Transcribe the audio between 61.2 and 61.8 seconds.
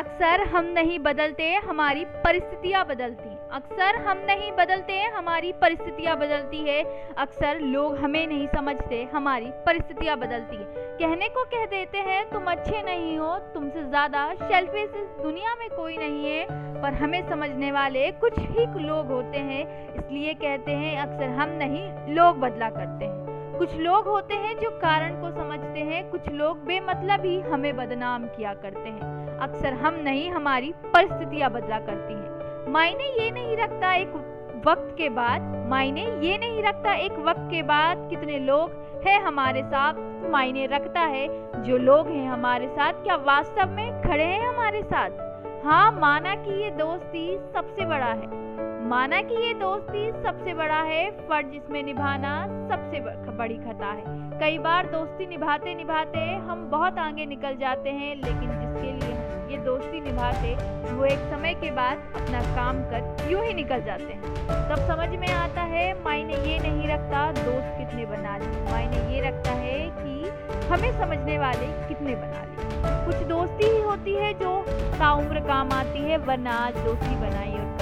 समय के